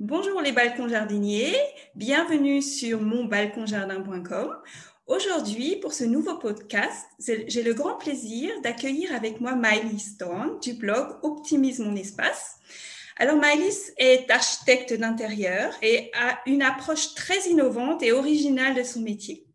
Bonjour 0.00 0.40
les 0.40 0.52
balcons 0.52 0.86
jardiniers, 0.86 1.56
bienvenue 1.96 2.62
sur 2.62 3.00
monbalconjardin.com. 3.00 4.56
Aujourd'hui, 5.08 5.74
pour 5.74 5.92
ce 5.92 6.04
nouveau 6.04 6.38
podcast, 6.38 7.04
j'ai 7.18 7.64
le 7.64 7.74
grand 7.74 7.96
plaisir 7.96 8.52
d'accueillir 8.62 9.12
avec 9.12 9.40
moi 9.40 9.56
Maëlys 9.56 10.16
Thorne 10.16 10.60
du 10.60 10.74
blog 10.74 11.16
Optimise 11.24 11.80
mon 11.80 11.96
espace. 11.96 12.60
Alors 13.16 13.38
Maëlys 13.38 13.92
est 13.96 14.30
architecte 14.30 14.92
d'intérieur 14.94 15.74
et 15.82 16.12
a 16.14 16.38
une 16.46 16.62
approche 16.62 17.14
très 17.16 17.48
innovante 17.48 18.00
et 18.04 18.12
originale 18.12 18.76
de 18.76 18.84
son 18.84 19.00
métier. 19.00 19.48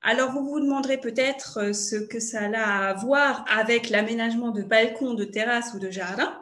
Alors, 0.00 0.30
vous 0.30 0.48
vous 0.48 0.60
demanderez 0.60 0.96
peut-être 0.96 1.58
euh, 1.58 1.72
ce 1.72 1.96
que 1.96 2.20
ça 2.20 2.44
a 2.54 2.88
à 2.88 2.94
voir 2.94 3.44
avec 3.50 3.90
l'aménagement 3.90 4.52
de 4.52 4.62
balcons, 4.62 5.12
de 5.12 5.24
terrasses 5.24 5.74
ou 5.74 5.80
de 5.80 5.90
jardins. 5.90 6.40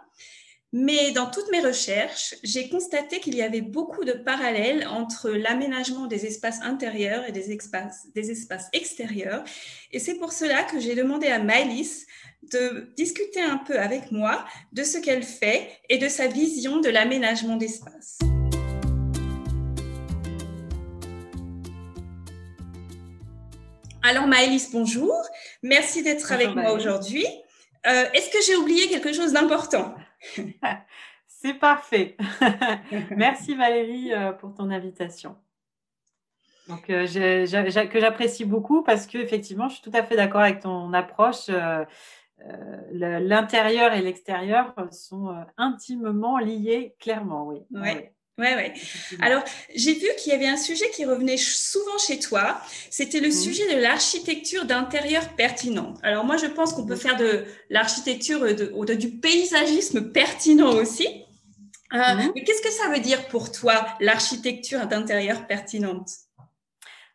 Mais 0.78 1.10
dans 1.12 1.30
toutes 1.30 1.50
mes 1.50 1.60
recherches, 1.60 2.34
j'ai 2.42 2.68
constaté 2.68 3.18
qu'il 3.18 3.34
y 3.34 3.40
avait 3.40 3.62
beaucoup 3.62 4.04
de 4.04 4.12
parallèles 4.12 4.86
entre 4.88 5.30
l'aménagement 5.30 6.06
des 6.06 6.26
espaces 6.26 6.60
intérieurs 6.60 7.24
et 7.26 7.32
des 7.32 7.50
espaces, 7.50 8.08
des 8.14 8.30
espaces 8.30 8.68
extérieurs. 8.74 9.42
Et 9.90 9.98
c'est 9.98 10.16
pour 10.16 10.34
cela 10.34 10.64
que 10.64 10.78
j'ai 10.78 10.94
demandé 10.94 11.28
à 11.28 11.38
Maëlys 11.38 12.04
de 12.52 12.92
discuter 12.94 13.40
un 13.40 13.56
peu 13.56 13.78
avec 13.78 14.12
moi 14.12 14.44
de 14.74 14.82
ce 14.84 14.98
qu'elle 14.98 15.22
fait 15.22 15.66
et 15.88 15.96
de 15.96 16.08
sa 16.10 16.26
vision 16.26 16.78
de 16.80 16.90
l'aménagement 16.90 17.56
d'espace. 17.56 18.18
Alors 24.02 24.26
Maëlys, 24.26 24.70
bonjour. 24.72 25.14
Merci 25.62 26.02
d'être 26.02 26.30
avec 26.32 26.54
moi 26.54 26.72
aujourd'hui. 26.72 27.24
Euh, 27.86 28.04
est-ce 28.12 28.28
que 28.28 28.44
j'ai 28.46 28.56
oublié 28.56 28.88
quelque 28.88 29.14
chose 29.14 29.32
d'important? 29.32 29.94
C'est 31.26 31.54
parfait. 31.54 32.16
Merci 33.10 33.54
Valérie 33.54 34.12
euh, 34.12 34.32
pour 34.32 34.54
ton 34.54 34.70
invitation. 34.70 35.36
Donc, 36.68 36.90
euh, 36.90 37.06
que 37.06 38.00
j'apprécie 38.00 38.44
beaucoup 38.44 38.82
parce 38.82 39.06
que 39.06 39.18
effectivement, 39.18 39.68
je 39.68 39.74
suis 39.74 39.82
tout 39.82 39.96
à 39.96 40.02
fait 40.02 40.16
d'accord 40.16 40.40
avec 40.40 40.60
ton 40.60 40.92
approche. 40.92 41.48
L'intérieur 42.90 43.92
et 43.92 44.02
l'extérieur 44.02 44.74
sont 44.90 45.32
intimement 45.56 46.38
liés, 46.38 46.96
clairement, 46.98 47.46
oui. 47.46 47.62
Ouais. 47.70 47.80
Ouais, 47.80 48.15
ouais. 48.38 48.74
Alors, 49.20 49.42
j'ai 49.74 49.94
vu 49.94 50.06
qu'il 50.18 50.32
y 50.32 50.34
avait 50.34 50.46
un 50.46 50.56
sujet 50.56 50.88
qui 50.90 51.04
revenait 51.04 51.36
souvent 51.36 51.98
chez 51.98 52.18
toi. 52.18 52.60
C'était 52.90 53.20
le 53.20 53.28
mmh. 53.28 53.32
sujet 53.32 53.74
de 53.74 53.80
l'architecture 53.80 54.64
d'intérieur 54.64 55.34
pertinent. 55.36 55.94
Alors, 56.02 56.24
moi, 56.24 56.36
je 56.36 56.46
pense 56.46 56.72
qu'on 56.72 56.86
peut 56.86 56.96
faire 56.96 57.16
de 57.16 57.44
l'architecture, 57.70 58.40
de, 58.40 58.94
du 58.94 59.10
paysagisme 59.10 60.12
pertinent 60.12 60.72
aussi. 60.72 61.06
Euh, 61.92 61.98
mmh. 61.98 62.32
Mais 62.34 62.44
qu'est-ce 62.44 62.62
que 62.62 62.72
ça 62.72 62.88
veut 62.88 63.00
dire 63.00 63.26
pour 63.28 63.52
toi, 63.52 63.86
l'architecture 64.00 64.86
d'intérieur 64.86 65.46
pertinente? 65.46 66.10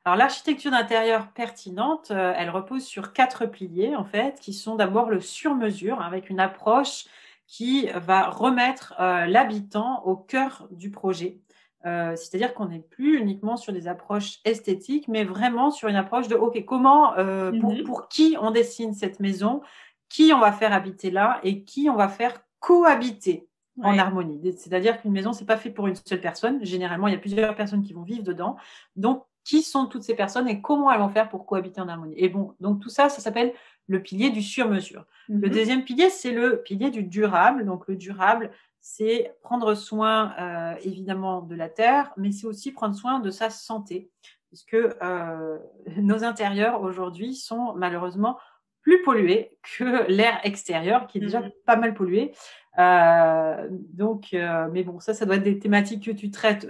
Alors 0.04 0.18
l'architecture 0.18 0.72
d'intérieur 0.72 1.32
pertinente, 1.32 2.10
euh, 2.10 2.34
elle 2.36 2.50
repose 2.50 2.84
sur 2.84 3.14
quatre 3.14 3.46
piliers 3.46 3.96
en 3.96 4.04
fait, 4.04 4.40
qui 4.40 4.52
sont 4.52 4.76
d'abord 4.76 5.12
le 5.12 5.22
sur-mesure 5.22 6.02
avec 6.02 6.32
une 6.32 6.40
approche 6.40 7.06
qui 7.52 7.88
va 7.94 8.30
remettre 8.30 8.96
euh, 9.02 9.26
l'habitant 9.26 10.04
au 10.06 10.16
cœur 10.16 10.70
du 10.72 10.90
projet. 10.90 11.42
Euh, 11.86 12.16
c'est-à-dire 12.16 12.54
qu'on 12.54 12.68
n'est 12.68 12.80
plus 12.80 13.20
uniquement 13.20 13.58
sur 13.58 13.74
des 13.74 13.90
approches 13.90 14.40
esthétiques, 14.46 15.10
mais 15.10 15.26
vraiment 15.26 15.70
sur 15.70 15.90
une 15.90 15.98
approche 15.98 16.30
de 16.30 16.36
OK, 16.36 16.64
comment, 16.64 17.14
euh, 17.18 17.52
mhm. 17.52 17.84
pour, 17.84 18.08
qui 18.08 18.38
on 18.40 18.52
dessine 18.52 18.94
cette 18.94 19.20
maison, 19.20 19.62
qui 20.08 20.32
on 20.34 20.40
va 20.40 20.54
faire 20.54 20.72
habiter 20.72 21.12
là 21.12 21.42
et 21.44 21.66
qui 21.66 21.90
on 21.90 21.96
va 21.98 22.08
faire 22.08 22.42
cohabiter 22.60 23.50
en 23.84 23.98
harmonie. 23.98 24.54
C'est-à-dire 24.58 25.02
qu'une 25.02 25.12
maison, 25.12 25.34
c'est 25.34 25.46
pas 25.46 25.58
fait 25.58 25.72
pour 25.72 25.88
une 25.88 25.96
seule 25.96 26.22
personne. 26.22 26.64
Généralement, 26.64 27.08
il 27.08 27.14
y 27.14 27.18
a 27.18 27.20
plusieurs 27.20 27.56
personnes 27.56 27.82
qui 27.82 27.92
vont 27.92 28.04
vivre 28.04 28.24
dedans. 28.24 28.56
Donc, 28.96 29.26
qui 29.44 29.62
sont 29.62 29.88
toutes 29.88 30.04
ces 30.04 30.16
personnes 30.16 30.48
et 30.48 30.62
comment 30.62 30.92
elles 30.92 31.00
vont 31.00 31.10
faire 31.10 31.30
pour 31.30 31.46
cohabiter 31.46 31.82
en 31.82 31.88
harmonie. 31.88 32.16
Et 32.18 32.30
bon, 32.30 32.56
donc 32.60 32.80
tout 32.80 32.90
ça, 32.90 33.10
ça 33.10 33.22
s'appelle 33.22 33.54
le 33.88 34.02
pilier 34.02 34.30
du 34.30 34.42
sur-mesure. 34.42 35.06
Le 35.28 35.48
mhm. 35.48 35.50
deuxième 35.50 35.84
pilier, 35.84 36.10
c'est 36.10 36.32
le 36.32 36.62
pilier 36.62 36.92
du 36.92 37.04
durable. 37.04 37.66
Donc 37.66 37.88
le 37.88 37.96
durable, 37.96 38.52
c'est 38.80 39.36
prendre 39.44 39.74
soin 39.76 40.34
euh, 40.40 40.76
évidemment 40.84 41.42
de 41.42 41.56
la 41.56 41.70
terre, 41.70 42.12
mais 42.18 42.32
c'est 42.32 42.48
aussi 42.48 42.72
prendre 42.72 42.96
soin 42.96 43.20
de 43.20 43.30
sa 43.30 43.50
santé, 43.50 44.10
puisque 44.48 44.74
euh, 44.74 45.60
nos 45.98 46.24
intérieurs 46.24 46.82
aujourd'hui 46.82 47.36
sont 47.36 47.74
malheureusement 47.76 48.38
plus 48.82 49.02
pollués 49.04 49.58
que 49.78 50.08
l'air 50.12 50.40
extérieur, 50.44 51.08
qui 51.08 51.18
est 51.18 51.22
déjà 51.22 51.42
mhm. 51.42 51.52
pas 51.66 51.76
mal 51.76 51.94
pollué. 51.94 52.34
Euh, 52.80 53.68
donc, 53.70 54.30
mais 54.72 54.84
bon, 54.84 55.00
ça, 55.00 55.14
ça 55.14 55.26
doit 55.26 55.36
être 55.36 55.44
des 55.44 55.60
thématiques 55.60 56.06
que 56.06 56.12
tu 56.12 56.32
traites 56.32 56.68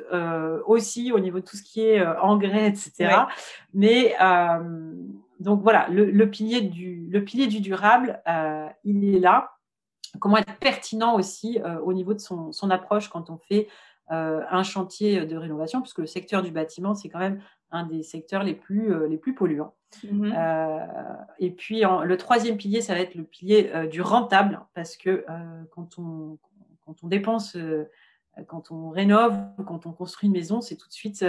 aussi 0.66 1.12
au 1.12 1.20
niveau 1.20 1.40
de 1.40 1.46
tout 1.46 1.58
ce 1.58 1.64
qui 1.64 1.82
est 1.82 2.04
engrais, 2.18 2.68
etc. 2.68 3.28
Mais 3.74 4.16
donc 5.42 5.64
voilà, 5.64 5.88
le, 5.90 6.30
pilier 6.30 6.62
du, 6.62 7.08
le 7.10 7.24
pilier 7.24 7.48
du 7.48 7.62
durable, 7.62 8.22
euh, 8.28 8.68
il 8.84 9.16
est 9.16 9.20
là. 9.20 9.52
Comment 10.20 10.38
être 10.38 10.56
pertinent 10.58 11.16
aussi 11.16 11.60
euh, 11.66 11.80
au 11.80 11.94
niveau 11.94 12.14
de 12.14 12.20
son, 12.20 12.52
approche 12.70 13.10
quand 13.10 13.32
on 13.32 13.38
fait 13.38 13.68
euh, 14.12 14.42
un 14.52 14.62
chantier 14.62 15.26
de 15.26 15.36
rénovation, 15.36 15.82
puisque 15.82 15.98
le 15.98 16.06
secteur 16.06 16.44
du 16.44 16.52
bâtiment, 16.52 16.94
c'est 16.94 17.10
quand 17.10 17.20
même 17.20 17.42
un 17.72 17.86
des 17.86 18.04
secteurs 18.04 18.44
les 18.44 18.54
plus, 18.54 19.08
les 19.08 19.18
plus 19.18 19.34
polluants. 19.34 19.74
Mhm. 20.10 20.34
et 21.40 21.52
puis 21.52 21.82
le 21.82 22.16
troisième 22.16 22.56
pilier, 22.56 22.80
ça 22.80 22.94
va 22.94 23.02
être 23.02 23.16
le 23.16 23.26
pilier 23.26 23.70
du 23.92 24.02
rentable, 24.02 24.62
parce 24.74 24.96
que 24.96 25.26
quand, 25.72 26.00
on, 26.00 26.38
quand 26.86 27.04
on 27.04 27.08
dépense, 27.08 27.58
quand 28.48 28.72
on 28.72 28.90
rénove 28.90 29.38
ou 29.58 29.64
quand 29.64 29.86
on 29.86 29.92
construit 29.92 30.28
une 30.28 30.34
maison, 30.34 30.62
c'est 30.62 30.78
tout 30.78 30.88
de 30.88 30.94
suite 30.94 31.26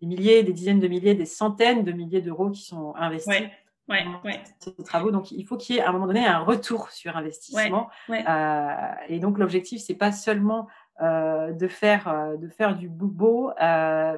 des 0.00 0.06
milliers, 0.06 0.42
des 0.42 0.54
dizaines 0.54 0.80
de 0.80 0.88
milliers, 0.88 1.14
des 1.14 1.26
centaines 1.26 1.84
de 1.84 1.92
milliers 1.92 2.22
d'euros 2.22 2.50
qui 2.50 2.62
sont 2.62 2.94
investis. 2.96 3.42
Ouais, 3.88 4.04
ouais, 4.22 4.40
ces 4.58 4.74
travaux. 4.84 5.10
Donc, 5.10 5.30
il 5.30 5.46
faut 5.46 5.56
qu'il 5.56 5.76
y 5.76 5.78
ait 5.78 5.82
à 5.82 5.88
un 5.88 5.92
moment 5.92 6.06
donné 6.06 6.26
un 6.26 6.40
retour 6.40 6.90
sur 6.90 7.16
investissement. 7.16 7.88
Euh, 8.10 8.92
et 9.08 9.18
donc, 9.18 9.38
l'objectif, 9.38 9.80
c'est 9.80 9.94
pas 9.94 10.12
seulement 10.12 10.60
euh, 10.60 10.87
de, 11.00 11.68
faire, 11.68 12.08
euh, 12.08 12.36
de 12.36 12.48
faire 12.48 12.76
du 12.76 12.88
beau, 12.88 13.50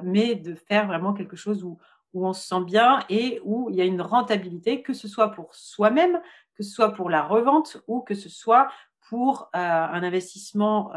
mais 0.03 0.35
de 0.35 0.55
faire 0.55 0.87
vraiment 0.87 1.13
quelque 1.13 1.35
chose 1.35 1.63
où, 1.63 1.77
où 2.13 2.27
on 2.27 2.33
se 2.33 2.47
sent 2.47 2.63
bien 2.65 2.99
et 3.09 3.39
où 3.43 3.69
il 3.69 3.75
y 3.75 3.81
a 3.81 3.85
une 3.85 4.01
rentabilité, 4.01 4.81
que 4.81 4.93
ce 4.93 5.07
soit 5.07 5.31
pour 5.31 5.53
soi-même, 5.55 6.19
que 6.55 6.63
ce 6.63 6.71
soit 6.71 6.93
pour 6.93 7.09
la 7.09 7.23
revente 7.23 7.81
ou 7.87 8.01
que 8.01 8.15
ce 8.15 8.29
soit 8.29 8.67
pour 9.09 9.49
un 9.53 10.03
investissement 10.03 10.91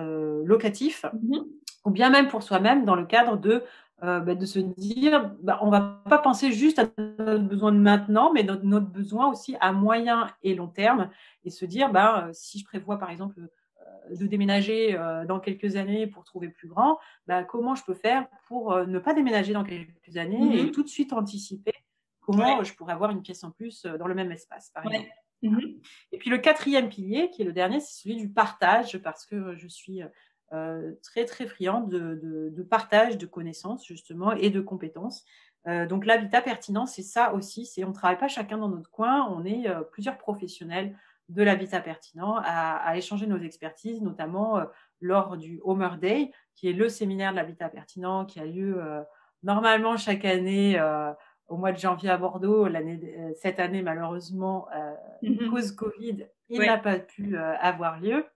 locatif, 0.44 1.04
mm-hmm. 1.04 1.44
ou 1.84 1.90
bien 1.90 2.10
même 2.10 2.28
pour 2.28 2.42
soi-même 2.42 2.84
dans 2.84 2.94
le 2.94 3.06
cadre 3.06 3.36
de 3.36 3.64
euh, 4.04 4.20
bah, 4.20 4.34
de 4.34 4.44
se 4.44 4.58
dire, 4.58 5.30
bah, 5.40 5.58
on 5.62 5.66
ne 5.66 5.70
va 5.70 6.02
pas 6.10 6.18
penser 6.18 6.52
juste 6.52 6.78
à 6.78 6.88
notre 7.18 7.44
besoin 7.44 7.72
de 7.72 7.78
maintenant, 7.78 8.32
mais 8.32 8.42
notre, 8.42 8.64
notre, 8.64 8.86
besoin 8.86 9.30
aussi 9.30 9.56
à 9.60 9.72
moyen 9.72 10.26
et 10.42 10.54
long 10.54 10.66
terme, 10.66 11.08
et 11.44 11.50
se 11.50 11.64
dire, 11.64 11.90
bah, 11.90 12.26
euh, 12.26 12.30
si 12.32 12.58
je 12.58 12.64
prévois 12.64 12.98
par 12.98 13.10
exemple 13.10 13.40
euh, 13.40 13.46
de 14.10 14.26
déménager 14.26 14.98
dans 15.26 15.40
quelques 15.40 15.76
années 15.76 16.06
pour 16.06 16.24
trouver 16.24 16.48
plus 16.48 16.68
grand, 16.68 16.98
bah, 17.26 17.42
comment 17.42 17.74
je 17.74 17.84
peux 17.84 17.94
faire 17.94 18.28
pour 18.48 18.76
ne 18.86 18.98
pas 18.98 19.14
déménager 19.14 19.52
dans 19.52 19.64
quelques 19.64 20.16
années 20.16 20.58
et 20.58 20.62
mmh 20.64 20.70
tout 20.72 20.82
de 20.82 20.88
suite 20.88 21.12
anticiper 21.12 21.72
comment 22.20 22.62
je 22.62 22.74
pourrais 22.74 22.92
avoir 22.92 23.10
une 23.10 23.22
pièce 23.22 23.44
en 23.44 23.50
plus 23.50 23.84
dans 23.84 24.06
le 24.06 24.14
même 24.14 24.30
espace, 24.32 24.70
par 24.70 24.86
exemple. 24.86 25.08
Mmh 25.42 25.58
et 26.12 26.18
puis 26.18 26.30
le 26.30 26.38
quatrième 26.38 26.88
pilier, 26.88 27.30
qui 27.30 27.42
est 27.42 27.44
le 27.44 27.52
dernier, 27.52 27.80
c'est 27.80 28.02
celui 28.02 28.16
du 28.16 28.30
partage, 28.30 28.98
parce 28.98 29.26
que 29.26 29.54
je 29.56 29.68
suis 29.68 30.02
euh, 30.54 30.92
très 31.02 31.24
très 31.24 31.46
friand 31.46 31.80
de, 31.80 32.66
partage 32.70 33.18
de 33.18 33.26
connaissances 33.26 33.84
justement 33.86 34.32
et 34.32 34.50
de 34.50 34.60
compétences. 34.60 35.24
Euh, 35.66 35.86
donc 35.86 36.06
l'habitat 36.06 36.42
pertinent, 36.42 36.86
c'est 36.86 37.02
ça 37.02 37.32
aussi. 37.34 37.66
C'est 37.66 37.82
on 37.82 37.88
ne 37.88 37.94
travaille 37.94 38.18
pas 38.18 38.28
chacun 38.28 38.58
dans 38.58 38.68
notre 38.68 38.90
coin, 38.90 39.26
on 39.30 39.44
est 39.44 39.68
euh, 39.68 39.80
plusieurs 39.80 40.16
professionnels 40.16 40.96
de 41.28 41.42
l'habitat 41.42 41.80
pertinent 41.80 42.40
à, 42.44 42.96
échanger 42.96 43.26
nos 43.26 43.38
expertises, 43.38 44.02
notamment 44.02 44.60
lors 45.00 45.36
du 45.36 45.60
Homer 45.64 45.96
Day, 46.00 46.32
qui 46.54 46.68
est 46.68 46.72
le 46.72 46.88
séminaire 46.88 47.32
de 47.32 47.36
l'habitat 47.36 47.68
pertinent 47.68 48.24
qui 48.26 48.40
a 48.40 48.44
lieu 48.44 48.78
normalement 49.42 49.96
chaque 49.96 50.24
année 50.24 50.78
au 51.48 51.56
mois 51.56 51.72
de 51.72 51.78
janvier 51.78 52.10
à 52.10 52.18
Bordeaux. 52.18 52.68
cette 53.36 53.58
année, 53.58 53.82
malheureusement, 53.82 54.68
mm-hmm. 55.22 55.50
cause 55.50 55.72
Covid, 55.72 56.26
il 56.50 56.60
n'a 56.60 56.78
pas 56.78 56.98
pu 56.98 57.36
avoir 57.38 58.00
lieu 58.00 58.26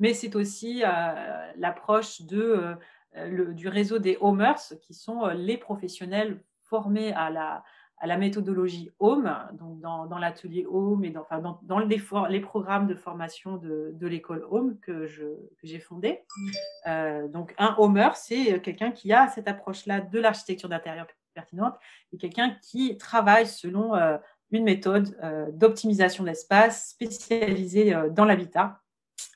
mais 0.00 0.14
c'est 0.14 0.34
aussi 0.34 0.82
euh, 0.82 1.52
l'approche 1.56 2.22
de, 2.22 2.74
euh, 3.16 3.52
du 3.52 3.68
réseau 3.68 4.00
des 4.00 4.16
Homers, 4.20 4.72
qui 4.80 4.94
sont 4.94 5.24
euh, 5.24 5.34
les 5.34 5.58
professionnels 5.58 6.42
formés 6.62 7.12
à 7.12 7.30
la, 7.30 7.62
à 8.00 8.06
la 8.06 8.16
méthodologie 8.16 8.90
Home, 8.98 9.30
donc 9.52 9.78
dans, 9.80 10.18
l'atelier 10.18 10.66
Home 10.66 11.04
et 11.04 11.10
dans, 11.10 11.78
les, 11.78 12.40
programmes 12.40 12.86
de 12.86 12.94
formation 12.94 13.58
de, 13.58 13.92
de 13.94 14.06
l'école 14.06 14.46
Home 14.50 14.78
que, 14.80 15.06
j'ai 15.62 15.78
fondé. 15.78 16.20
donc 16.86 17.54
un 17.58 17.74
Homer, 17.78 18.08
c'est 18.14 18.60
quelqu'un 18.62 18.90
qui 18.90 19.12
a 19.12 19.28
cette 19.28 19.48
approche-là 19.48 20.00
de 20.00 20.18
l'architecture 20.18 20.70
d'intérieur 20.70 21.06
pertinente 21.34 21.74
et 22.12 22.16
quelqu'un 22.16 22.56
qui 22.62 22.96
travaille 22.96 23.46
selon 23.46 23.92
une 24.50 24.64
méthode 24.64 25.14
d'optimisation 25.52 26.24
d'espace 26.24 26.90
spécialisée 26.90 27.94
dans 28.12 28.24
l'habitat 28.24 28.80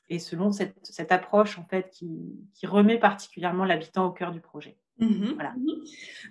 et 0.09 0.17
selon 0.17 0.51
cette, 0.51 1.11
approche 1.11 1.59
en 1.59 1.65
fait 1.65 1.91
qui 1.91 2.65
remet 2.65 2.97
particulièrement 2.97 3.63
l'habitant 3.63 4.07
au 4.07 4.11
cœur 4.11 4.31
du 4.31 4.41
projet. 4.41 4.75
Mhm, 4.97 5.33
voilà. 5.33 5.53
Mhm. 5.57 5.83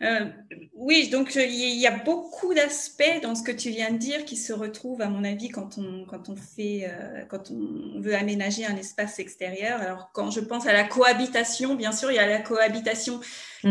Euh, 0.02 0.30
oui, 0.74 1.10
donc 1.10 1.36
euh, 1.36 1.44
il 1.44 1.78
y 1.78 1.86
a 1.86 1.90
beaucoup 1.98 2.54
d'aspects 2.54 3.20
dans 3.22 3.34
ce 3.34 3.42
que 3.42 3.52
tu 3.52 3.68
viens 3.68 3.90
de 3.90 3.98
dire 3.98 4.24
qui 4.24 4.38
se 4.38 4.54
retrouvent, 4.54 5.02
à 5.02 5.10
mon 5.10 5.22
avis, 5.22 5.50
quand 5.50 5.76
on, 5.76 6.06
quand 6.06 6.30
on 6.30 6.36
fait, 6.36 6.88
euh, 6.88 7.26
quand 7.28 7.50
on 7.50 8.00
veut 8.00 8.14
aménager 8.14 8.64
un 8.64 8.76
espace 8.76 9.18
extérieur. 9.18 9.80
Alors, 9.82 10.10
quand 10.14 10.30
je 10.30 10.40
pense 10.40 10.66
à 10.66 10.72
la 10.72 10.84
cohabitation, 10.84 11.74
bien 11.74 11.92
sûr, 11.92 12.10
il 12.10 12.14
y 12.14 12.18
a 12.18 12.26
la 12.26 12.40
cohabitation 12.40 13.20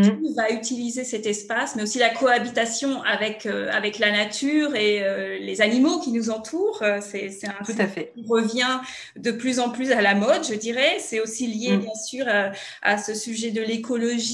qui 0.02 0.30
mhm. 0.30 0.34
va 0.36 0.52
utiliser 0.52 1.04
cet 1.04 1.26
espace, 1.26 1.76
mais 1.76 1.84
aussi 1.84 2.00
la 2.00 2.10
cohabitation 2.10 3.02
avec, 3.04 3.46
avec 3.46 4.00
la 4.00 4.12
nature 4.12 4.76
et 4.76 5.40
les 5.40 5.62
animaux 5.62 6.00
qui 6.00 6.12
nous 6.12 6.30
entourent. 6.30 6.84
C'est, 7.02 7.30
un 7.46 7.64
Tout 7.64 7.80
à 7.80 7.88
fait. 7.88 8.12
qui 8.16 8.26
revient 8.28 8.80
de 9.16 9.32
plus 9.32 9.60
en 9.60 9.70
plus 9.70 9.92
à 9.92 10.02
la 10.02 10.16
mode, 10.16 10.44
je 10.44 10.56
dirais. 10.56 10.98
C'est 11.00 11.20
aussi 11.20 11.48
lié, 11.48 11.78
bien 11.78 11.96
sûr, 11.96 12.26
à, 12.28 12.52
à 12.82 12.98
ce 12.98 13.14
sujet 13.14 13.52
de 13.52 13.62
l'écologie 13.62 14.34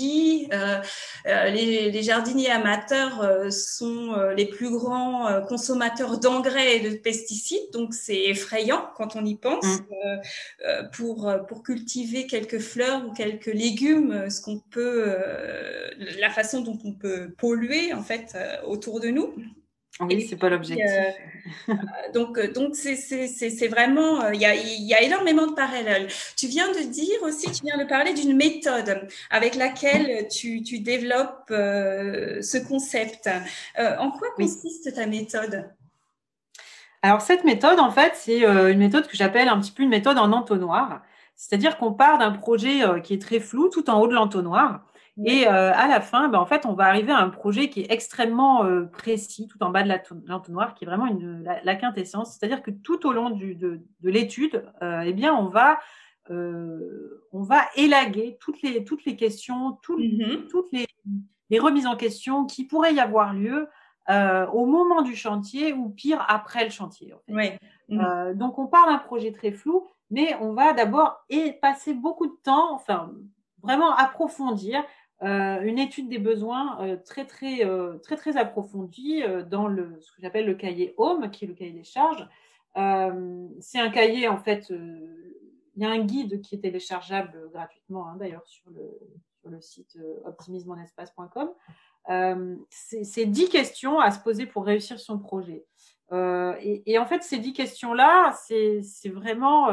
euh, 0.54 0.82
euh, 1.28 1.50
les, 1.50 2.02
jardiniers 2.04 2.50
amateurs 2.50 3.22
euh, 3.22 3.50
sont 3.50 4.16
les 4.36 4.46
plus 4.46 4.70
grands 4.70 5.42
consommateurs 5.48 6.20
d'engrais 6.20 6.78
et 6.78 6.90
de 6.90 6.96
pesticides, 6.96 7.72
donc 7.74 7.94
c'est 7.94 8.24
effrayant 8.26 8.90
quand 8.96 9.16
on 9.16 9.26
y 9.26 9.36
pense. 9.36 9.66
Mm. 9.66 10.90
pour, 10.94 11.32
pour 11.48 11.64
cultiver 11.64 12.26
quelques 12.26 12.60
fleurs 12.60 13.06
ou 13.06 13.14
quelques 13.14 13.48
légumes, 13.48 14.30
ce 14.30 14.42
qu'on 14.42 14.60
peut, 14.72 15.14
la 16.20 16.30
façon 16.30 16.62
dont 16.62 16.80
on 16.84 16.94
peut 16.94 17.32
polluer 17.38 17.94
en 17.94 18.04
fait 18.04 18.38
autour 18.66 19.00
de 19.00 19.10
nous. 19.10 19.34
Oui, 20.00 20.26
c'est 20.30 20.38
pas 20.38 20.50
l'objectif. 20.50 20.86
Euh, 21.68 21.74
donc, 22.14 22.38
euh, 22.38 22.52
donc 22.54 22.76
c'est 22.76 23.68
vraiment, 23.68 24.22
euh, 24.22 24.34
il 24.34 24.40
y, 24.40 24.46
a, 24.46 24.56
y, 24.56 24.94
a, 24.94 25.02
énormément 25.02 25.46
de 25.46 25.54
parallèles. 25.54 26.08
Tu 26.38 26.48
viens 26.48 26.72
de 26.72 26.90
dire 26.90 27.22
aussi, 27.24 27.52
tu 27.52 27.66
viens 27.66 27.78
de 27.78 27.84
parler 27.84 28.14
d'une 28.14 28.36
méthode 28.36 29.08
avec 29.30 29.56
laquelle 29.56 30.28
tu, 30.30 30.64
tu 30.64 30.80
développes 30.80 31.48
ce 31.50 32.58
concept. 32.66 33.30
en 33.78 34.12
quoi 34.12 34.30
consiste 34.38 34.94
ta 34.94 35.06
méthode? 35.06 35.70
Alors, 37.02 37.22
cette 37.22 37.44
méthode, 37.44 37.80
en 37.80 37.92
fait, 37.92 38.14
c'est 38.16 38.44
une 38.44 38.80
méthode 38.80 39.08
que 39.08 39.18
j'appelle 39.18 39.50
un 39.50 39.60
petit 39.60 39.72
peu 39.72 39.84
une 39.84 39.90
méthode 39.90 40.18
en 40.18 40.32
entonnoir. 40.32 41.02
C'est-à-dire 41.36 41.78
qu'on 41.78 41.94
part 41.94 42.18
d'un 42.18 42.32
projet 42.32 42.82
qui 43.04 43.14
est 43.14 43.22
très 43.22 43.40
flou 43.40 43.70
tout 43.70 43.90
en 43.90 44.00
haut 44.02 44.08
de 44.08 44.14
l'entonnoir. 44.14 44.86
Et 45.26 45.48
euh, 45.48 45.74
à 45.74 45.88
la 45.88 46.00
fin, 46.02 46.30
ben, 46.30 46.40
en 46.40 46.46
fait, 46.46 46.66
on 46.66 46.74
va 46.74 46.86
arriver 46.86 47.12
à 47.12 47.18
un 47.18 47.30
projet 47.30 47.70
qui 47.70 47.82
est 47.82 47.92
extrêmement 47.92 48.64
euh, 48.64 48.86
précis, 48.86 49.48
tout 49.48 49.62
en 49.64 49.70
bas 49.70 49.84
de 49.84 49.94
l'entonnoir, 50.28 50.76
qui 50.76 50.86
est 50.86 50.88
vraiment 50.88 51.08
une, 51.08 51.44
la, 51.44 51.76
quintessence. 51.76 52.34
C'est-à-dire 52.34 52.64
que 52.64 52.72
tout 52.72 53.06
au 53.06 53.12
long 53.12 53.30
du, 53.30 53.56
de, 53.56 53.82
de 54.02 54.10
l'étude, 54.10 54.64
euh, 54.82 55.04
eh 55.06 55.14
bien, 55.14 55.34
on 55.34 55.48
va, 55.48 55.80
on 56.30 57.42
va 57.42 57.64
élaguer 57.76 58.38
toutes 58.40 58.62
les, 58.62 58.84
toutes 58.84 59.04
les 59.04 59.16
questions, 59.16 59.72
mm-hmm. 59.88 60.48
toutes 60.48 60.72
les, 60.72 60.86
les, 61.50 61.60
remises 61.60 61.88
en 61.88 61.96
question 61.96 62.46
qui 62.46 62.66
pourraient 62.66 62.94
y 62.94 63.00
avoir 63.00 63.34
lieu 63.34 63.68
au 64.54 64.66
moment 64.66 65.02
du 65.02 65.16
chantier 65.16 65.74
ou 65.74 65.90
pire 65.90 66.24
après 66.28 66.64
le 66.64 66.70
chantier. 66.70 67.14
Mm-hmm. 67.30 68.36
donc, 68.36 68.60
on 68.60 68.68
part 68.68 68.86
d'un 68.86 69.00
projet 69.00 69.32
très 69.32 69.52
flou, 69.52 69.88
mais 70.12 70.36
on 70.40 70.54
va 70.54 70.74
d'abord 70.74 71.26
passer 71.62 71.96
beaucoup 71.96 72.28
de 72.28 72.38
temps, 72.44 72.74
enfin, 72.74 73.12
vraiment 73.64 73.96
approfondir 73.96 74.84
euh, 75.22 75.62
une 75.62 75.80
étude 75.80 76.08
des 76.08 76.18
besoins 76.18 76.82
euh, 76.82 76.96
très, 76.96 77.26
très, 77.26 77.66
euh, 77.66 77.98
très, 77.98 78.16
très 78.16 78.38
approfondie 78.38 79.22
dans 79.50 79.68
le, 79.68 80.00
ce 80.00 80.12
que 80.14 80.22
j'appelle 80.22 80.46
le 80.46 80.56
cahier 80.56 80.94
Home, 80.98 81.30
qui 81.30 81.44
est 81.46 81.48
le 81.48 81.54
cahier 81.54 81.74
des 81.74 81.84
charges. 81.84 82.28
c'est 82.76 83.80
un 83.80 83.90
cahier, 83.90 84.28
en 84.28 84.38
fait, 84.38 84.70
il 84.70 85.84
y 85.84 85.86
a 85.86 85.90
un 85.90 86.00
guide 86.00 86.42
qui 86.42 86.56
est 86.56 86.60
téléchargeable 86.60 87.50
gratuitement, 87.52 88.08
hein, 88.08 88.16
d'ailleurs, 88.18 88.48
sur 88.48 88.70
le, 88.72 89.00
sur 89.42 89.50
le 89.50 89.60
site 89.60 89.98
optimismemonespace.com. 90.24 91.50
c'est 92.70 93.26
10 93.26 93.50
questions 93.50 94.00
à 94.00 94.12
se 94.12 94.20
poser 94.22 94.46
pour 94.46 94.66
réussir 94.66 95.00
son 95.00 95.20
projet. 95.20 95.66
Et, 96.14 96.98
en 96.98 97.06
fait, 97.06 97.24
ces 97.24 97.40
10 97.40 97.54
questions-là, 97.54 98.34
c'est 98.34 99.10
vraiment... 99.10 99.68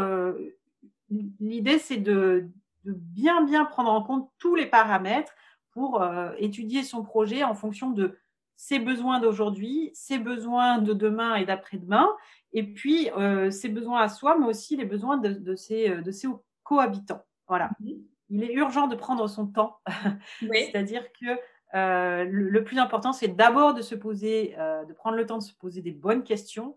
L'idée, 1.39 1.79
c'est 1.79 1.99
de, 1.99 2.51
de 2.87 2.93
bien, 2.93 3.45
bien 3.45 3.65
prendre 3.65 3.91
en 3.91 4.03
compte 4.03 4.31
tous 4.39 4.55
les 4.55 4.67
paramètres 4.67 5.35
pour 5.73 6.01
euh, 6.01 6.33
étudier 6.39 6.83
son 6.83 7.03
projet 7.03 7.45
en 7.45 7.55
fonction 7.55 7.91
de 7.91 8.17
ses 8.57 8.79
besoins 8.79 9.21
d'aujourd'hui, 9.21 9.91
ses 9.93 10.19
besoins 10.19 10.79
de 10.79 10.95
demain 10.95 11.35
et 11.35 11.45
d'après-demain, 11.45 12.09
et 12.53 12.63
puis 12.63 13.11
euh, 13.11 13.51
ses 13.51 13.69
besoins 13.69 14.01
à 14.01 14.09
soi, 14.09 14.39
mais 14.39 14.47
aussi 14.47 14.77
les 14.77 14.87
besoins 14.87 15.19
de, 15.19 15.55
ses, 15.57 15.91
de 15.91 16.11
ses 16.11 16.29
cohabitants. 16.63 17.23
Voilà. 17.49 17.71
Mhm. 17.81 17.99
Il 18.31 18.43
est 18.43 18.55
urgent 18.55 18.87
de 18.87 18.97
prendre 18.97 19.29
son 19.29 19.47
temps. 19.47 19.79
C'est-à-dire 20.41 21.05
que 21.13 21.39
euh, 21.75 22.25
le, 22.25 22.65
plus 22.65 22.79
important, 22.79 23.13
c'est 23.13 23.29
d'abord 23.29 23.75
de 23.75 23.83
se 23.83 23.95
poser, 23.95 24.57
de 24.89 24.93
prendre 24.95 25.17
le 25.17 25.27
temps 25.27 25.39
de 25.39 25.43
se 25.43 25.55
poser 25.55 25.83
des 25.83 25.93
bonnes 25.93 26.25
questions 26.25 26.75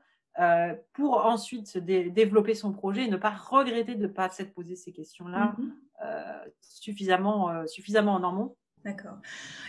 pour 0.94 1.26
ensuite 1.26 1.78
développer 1.78 2.56
son 2.56 2.72
projet 2.72 3.06
et 3.06 3.10
ne 3.10 3.18
pas 3.18 3.32
regretter 3.32 3.96
de 3.96 4.04
ne 4.04 4.08
pas 4.08 4.30
s'être 4.30 4.54
posé 4.54 4.76
ces 4.76 4.92
questions-là 4.92 5.56
mhm. 5.58 5.74
suffisamment, 6.62 7.68
suffisamment 7.68 8.14
en 8.14 8.24
amont 8.24 8.56
D'accord. 8.86 9.18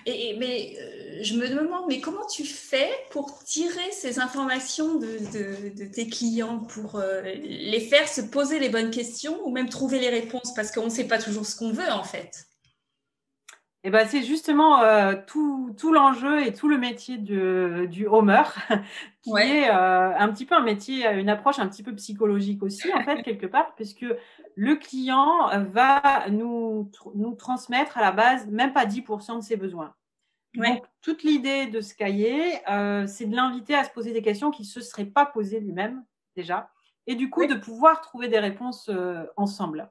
Et, 0.07 0.37
mais 0.39 0.77
euh, 0.79 1.19
je 1.23 1.35
me 1.35 1.49
demande, 1.49 1.85
mais 1.89 2.01
comment 2.01 2.27
tu 2.27 2.45
fais 2.45 2.89
pour 3.11 3.43
tirer 3.43 3.91
ces 3.91 4.21
informations 4.21 4.99
de, 4.99 5.87
tes 5.87 6.07
clients, 6.07 6.61
pour 6.61 6.97
euh, 6.97 7.23
les 7.23 7.81
faire 7.81 8.07
se 8.07 8.21
poser 8.21 8.61
les 8.61 8.69
bonnes 8.69 8.91
questions 8.91 9.37
ou 9.45 9.51
même 9.51 9.69
trouver 9.69 9.99
les 9.99 10.11
réponses? 10.11 10.55
Parce 10.55 10.71
qu'on 10.71 10.85
ne 10.85 10.91
sait 10.91 11.09
pas 11.09 11.19
toujours 11.19 11.45
ce 11.45 11.57
qu'on 11.57 11.73
veut 11.73 11.91
en 11.91 12.05
fait. 12.05 12.47
Eh 13.82 13.91
ben, 13.91 14.06
c'est 14.06 14.23
justement 14.23 14.82
euh, 14.82 15.15
tout, 15.27 15.75
tout 15.79 15.93
l'enjeu 15.93 16.47
et 16.47 16.53
tout 16.53 16.69
le 16.69 16.77
métier 16.77 17.17
de, 17.17 17.87
du 17.91 18.06
homer, 18.06 18.43
qui 19.23 19.31
est 19.31 19.71
euh, 19.71 20.15
un 20.19 20.29
petit 20.29 20.44
peu 20.44 20.55
un 20.55 20.62
métier, 20.62 21.06
une 21.09 21.31
approche 21.31 21.59
un 21.59 21.67
petit 21.67 21.82
peu 21.82 21.94
psychologique 21.94 22.62
aussi, 22.62 22.93
en 22.93 23.03
fait, 23.05 23.23
quelque 23.23 23.47
part, 23.47 23.75
puisque 23.77 24.05
le 24.55 24.77
client 24.77 25.49
va 25.71 26.29
nous, 26.29 26.91
nous 27.15 27.35
transmettre 27.35 27.97
à 27.97 28.03
la 28.03 28.12
base 28.12 28.47
même 28.49 28.75
pas 28.75 28.85
10% 28.85 29.38
de 29.38 29.43
ses 29.43 29.56
besoins. 29.56 29.94
Donc, 30.55 30.85
toute 31.00 31.23
l'idée 31.23 31.67
de 31.67 31.81
ce 31.81 31.94
cahier, 31.94 32.59
euh, 32.69 33.06
c'est 33.06 33.26
de 33.26 33.37
l'inviter 33.37 33.75
à 33.75 33.85
se 33.85 33.91
poser 33.91 34.12
des 34.12 34.23
questions 34.23 34.50
qu'il 34.50 34.65
ne 34.65 34.71
se 34.71 34.81
serait 34.81 35.05
pas 35.05 35.25
posées 35.25 35.61
lui-même, 35.61 36.05
déjà 36.37 36.71
et 37.11 37.17
du 37.17 37.29
coup 37.29 37.45
de 37.45 37.57
pouvoir 37.57 38.01
trouver 38.03 38.29
des 38.29 38.39
réponses 38.39 38.89
euh, 38.89 39.25
ensemble. 39.37 39.91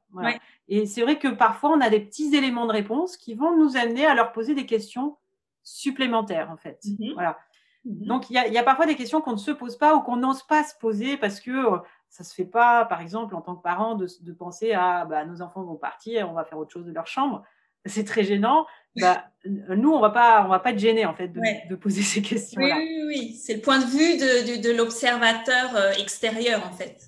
Et 0.70 0.86
c'est 0.86 1.02
vrai 1.02 1.20
que 1.20 1.28
parfois 1.28 1.72
on 1.72 1.82
a 1.82 1.90
des 1.90 2.00
petits 2.00 2.34
éléments 2.34 2.66
de 2.66 2.72
réponse 2.72 3.18
qui 3.18 3.34
vont 3.34 3.58
nous 3.58 3.76
amener 3.76 4.06
à 4.06 4.16
leur 4.16 4.32
poser 4.32 4.56
des 4.56 4.66
questions 4.66 5.18
supplémentaires 5.62 6.50
en 6.50 6.56
fait. 6.56 6.80
Mhm. 6.86 7.16
Voilà. 7.16 7.38
Mhm. 7.84 8.06
Donc 8.06 8.30
il 8.30 8.36
y, 8.36 8.58
a 8.58 8.64
parfois 8.64 8.86
des 8.86 8.96
questions 8.96 9.20
qu'on 9.20 9.34
ne 9.34 9.38
se 9.38 9.52
pose 9.52 9.76
pas 9.76 9.96
ou 9.96 10.00
qu'on 10.00 10.16
n'ose 10.16 10.44
pas 10.44 10.64
se 10.64 10.78
poser 10.80 11.18
parce 11.18 11.42
que 11.42 11.52
euh, 11.52 11.80
ça 12.08 12.24
se 12.24 12.34
fait 12.34 12.46
pas, 12.46 12.86
par 12.86 13.02
exemple 13.02 13.36
en 13.36 13.42
tant 13.42 13.58
que 13.58 13.64
parent, 13.64 13.96
de, 13.96 14.08
penser 14.32 14.72
à 14.72 15.04
bah, 15.04 15.26
nos 15.26 15.42
enfants 15.42 15.64
vont 15.64 15.76
partir, 15.76 16.30
on 16.32 16.34
va 16.34 16.46
faire 16.46 16.58
autre 16.58 16.72
chose 16.72 16.86
de 16.86 16.94
leur 16.94 17.08
chambre. 17.08 17.44
C'est 17.84 18.06
très 18.06 18.24
gênant. 18.24 18.66
Bah, 18.96 19.26
nous, 19.46 19.92
on 19.92 20.00
va 20.00 20.10
pas, 20.10 20.44
on 20.46 20.50
va 20.50 20.60
pas 20.60 20.72
être 20.72 20.80
gênés 20.80 21.06
en 21.06 21.14
fait 21.14 21.30
de, 21.30 21.76
poser 21.76 22.02
ces 22.02 22.22
questions-là. 22.22 22.76
Oui, 22.78 22.88
oui, 22.90 23.04
oui. 23.08 23.34
c'est 23.34 23.56
le 23.56 23.62
point 23.62 23.80
de 23.80 23.86
vue 23.86 24.18
de, 24.18 24.62
de, 24.62 24.76
l'observateur 24.76 25.76
euh, 25.76 25.92
extérieur 25.94 26.66
en 26.68 26.72
fait. 26.72 27.08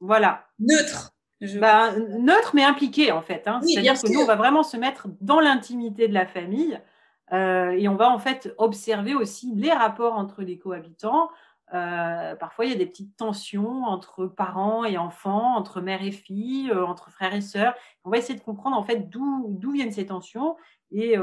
Voilà. 0.00 0.46
Neutre. 0.58 1.12
Bah, 1.60 1.92
neutre 1.96 2.50
mais 2.54 2.64
impliqué 2.64 3.12
en 3.12 3.22
fait. 3.22 3.46
Hein. 3.46 3.60
C'est-à-dire 3.62 3.94
que 3.94 4.12
nous, 4.12 4.20
on 4.20 4.26
va 4.26 4.36
vraiment 4.36 4.62
se 4.62 4.76
mettre 4.76 5.08
dans 5.20 5.40
l'intimité 5.40 6.08
de 6.08 6.14
la 6.14 6.26
famille 6.26 6.80
euh, 7.32 7.70
et 7.70 7.88
on 7.88 7.94
va 7.94 8.10
en 8.10 8.18
fait 8.18 8.52
observer 8.58 9.14
aussi 9.14 9.52
les 9.54 9.72
rapports 9.72 10.14
entre 10.14 10.42
les 10.42 10.58
cohabitants. 10.58 11.30
Euh, 11.74 12.34
parfois, 12.36 12.64
il 12.64 12.70
y 12.70 12.74
a 12.74 12.78
des 12.78 12.86
petites 12.86 13.16
tensions 13.16 13.84
entre 13.84 14.26
parents 14.26 14.84
et 14.84 14.96
enfants, 14.96 15.56
entre 15.56 15.80
mère 15.80 16.02
et 16.02 16.12
fille, 16.12 16.70
euh, 16.70 16.86
entre 16.86 17.10
frères 17.10 17.34
et 17.34 17.42
sœurs. 17.42 17.74
On 18.04 18.10
va 18.10 18.18
essayer 18.18 18.38
de 18.38 18.44
comprendre 18.44 18.76
en 18.76 18.82
fait 18.82 19.10
d'où 19.10 19.70
viennent 19.72 19.92
ces 19.92 20.06
tensions. 20.06 20.56
Et, 20.90 21.16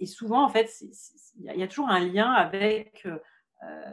et, 0.00 0.06
souvent, 0.06 0.44
en 0.44 0.48
fait, 0.48 0.70
il 1.40 1.52
y, 1.56 1.62
a 1.62 1.66
toujours 1.66 1.88
un 1.88 2.00
lien 2.00 2.30
avec, 2.30 3.06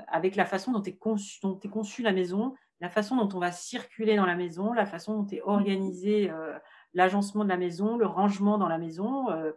avec 0.08 0.36
la 0.36 0.46
façon 0.46 0.72
dont 0.72 0.84
est, 0.84 0.98
conçu, 0.98 1.40
conçue 1.72 2.04
la 2.04 2.12
maison, 2.12 2.54
la 2.82 2.90
façon 2.90 3.16
dont 3.16 3.30
on 3.36 3.40
va 3.40 3.52
circuler 3.52 4.16
dans 4.16 4.26
la 4.26 4.36
maison, 4.36 4.74
la 4.74 4.86
façon 4.86 5.22
dont 5.22 5.28
est 5.32 5.42
organisé 5.42 6.30
euh, 6.30 6.54
l'agencement 6.94 7.44
de 7.44 7.50
la 7.50 7.58
maison, 7.58 7.98
le 7.98 8.06
rangement 8.06 8.58
dans 8.58 8.68
la 8.68 8.78
maison. 8.78 9.30
Euh. 9.32 9.52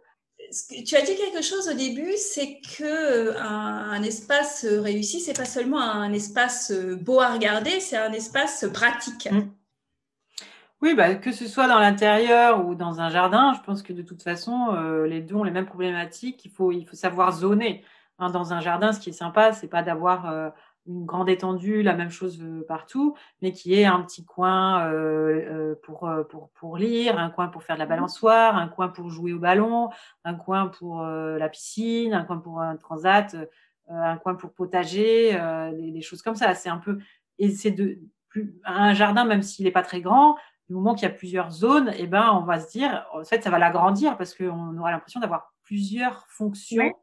Tu 0.85 0.95
as 0.95 1.01
dit 1.01 1.15
quelque 1.15 1.43
chose 1.43 1.67
au 1.69 1.73
début, 1.73 2.15
c'est 2.15 2.59
que 2.61 2.83
euh, 2.83 3.39
un, 3.39 4.01
espace 4.03 4.65
réussi, 4.65 5.19
c'est 5.19 5.35
pas 5.35 5.45
seulement 5.45 5.81
un 5.81 6.13
espace 6.13 6.71
beau 6.71 7.19
à 7.19 7.33
regarder, 7.33 7.79
c'est 7.81 7.97
un 7.97 8.13
espace 8.13 8.65
pratique. 8.73 9.29
Mmh. 9.29 9.51
Oui, 10.81 10.95
bah, 10.95 11.15
que 11.15 11.33
ce 11.33 11.45
soit 11.45 11.67
dans 11.67 11.79
l'intérieur 11.79 12.65
ou 12.65 12.73
dans 12.73 13.01
un 13.01 13.09
jardin, 13.09 13.53
je 13.53 13.61
pense 13.61 13.83
que 13.83 13.91
de 13.91 14.01
toute 14.01 14.23
façon, 14.23 14.71
les 15.05 15.19
deux 15.19 15.35
ont 15.35 15.43
les 15.43 15.51
mêmes 15.51 15.65
problématiques. 15.65 16.45
Il 16.45 16.51
faut, 16.51 16.71
il 16.71 16.85
faut 16.87 16.95
savoir 16.95 17.33
zoner. 17.33 17.83
Hein, 18.17 18.29
dans 18.29 18.53
un 18.53 18.61
jardin, 18.61 18.93
ce 18.93 18.99
qui 18.99 19.09
est 19.09 19.13
sympa, 19.13 19.51
c'est 19.51 19.67
pas 19.67 19.83
d'avoir 19.83 20.53
une 20.87 21.05
grande 21.05 21.29
étendue, 21.29 21.83
la 21.83 21.95
même 21.95 22.09
chose 22.09 22.41
partout, 22.67 23.15
mais 23.41 23.51
qui 23.51 23.73
est 23.73 23.85
un 23.85 24.01
petit 24.01 24.23
coin 24.23 24.89
pour, 25.83 26.09
pour, 26.29 26.49
pour, 26.51 26.77
lire, 26.77 27.19
un 27.19 27.29
coin 27.29 27.49
pour 27.49 27.63
faire 27.63 27.75
de 27.75 27.79
la 27.79 27.85
mmh 27.85 27.89
balançoire, 27.89 28.55
un 28.55 28.69
coin 28.69 28.87
pour 28.87 29.09
jouer 29.09 29.33
au 29.33 29.39
ballon, 29.39 29.89
un 30.23 30.35
coin 30.35 30.67
pour 30.67 31.03
la 31.03 31.49
piscine, 31.49 32.13
un 32.13 32.23
coin 32.23 32.37
pour 32.37 32.61
un 32.61 32.77
transat, 32.77 33.35
un 33.89 34.17
coin 34.17 34.35
pour 34.35 34.53
potager, 34.53 35.37
des, 35.73 36.01
choses 36.01 36.21
comme 36.21 36.35
ça. 36.35 36.53
C'est 36.55 36.69
un 36.69 36.77
peu. 36.77 36.99
Et 37.37 37.49
c'est 37.49 37.71
de. 37.71 37.99
un 38.63 38.93
jardin, 38.93 39.25
même 39.25 39.41
s'il 39.41 39.65
n'est 39.65 39.71
pas 39.71 39.83
très 39.83 40.01
grand, 40.01 40.37
du 40.69 40.75
moment 40.75 40.93
qu'il 40.93 41.09
y 41.09 41.11
a 41.11 41.13
plusieurs 41.13 41.49
zones, 41.49 41.91
eh 41.97 42.05
ben, 42.05 42.31
on 42.31 42.45
va 42.45 42.59
se 42.59 42.69
dire, 42.69 43.07
en 43.11 43.23
fait, 43.23 43.43
ça 43.43 43.49
va 43.49 43.57
l'agrandir 43.57 44.15
parce 44.17 44.35
qu'on 44.35 44.77
aura 44.77 44.91
l'impression 44.91 45.19
d'avoir 45.19 45.51
plusieurs 45.63 46.27
fonctions, 46.27 46.93